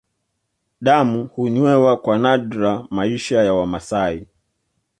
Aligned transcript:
Damu 0.81 1.27
hunywewa 1.35 1.97
kwa 1.97 2.17
nadra 2.17 2.87
Maisha 2.89 3.43
ya 3.43 3.53
Wamasai 3.53 4.27